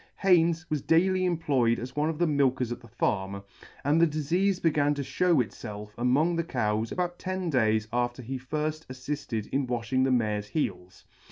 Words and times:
Haynes 0.15 0.67
was 0.67 0.81
daily 0.81 1.25
employed 1.25 1.77
as 1.77 1.95
one 1.95 2.09
of 2.09 2.17
the 2.17 2.25
milkers 2.25 2.71
at 2.71 2.79
the 2.81 2.87
farm, 2.87 3.43
and 3.83 4.01
the 4.01 4.07
difeafe 4.07 4.59
began 4.59 4.95
to 4.95 5.03
fhew 5.03 5.45
itfelf 5.45 5.89
among 5.95 6.35
the 6.37 6.43
cows 6.43 6.91
about 6.91 7.19
ten 7.19 7.51
days 7.51 7.87
after 7.93 8.23
he 8.23 8.39
firfl: 8.39 8.83
affifted 8.87 9.47
in 9.51 9.67
walhing 9.67 10.03
the 10.03 10.11
mare's 10.11 10.47
heels. 10.47 11.05